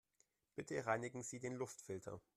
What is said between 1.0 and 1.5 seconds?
Sie